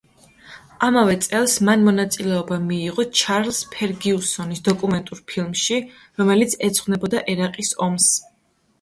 [0.85, 5.81] ამავე წელს მან მონაწილეობა მიიღო ჩარლზ ფერგიუსონის დოკუმენტურ ფილმში,
[6.25, 8.15] რომელიც ეძღვნებოდა ერაყის ომს.